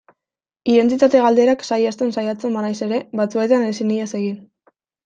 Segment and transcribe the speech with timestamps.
[0.75, 4.47] Identitate galderak saihesten saiatzen banaiz ere, batzuetan ezin ihes egin.